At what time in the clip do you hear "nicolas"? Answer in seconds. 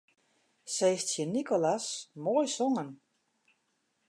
1.35-1.85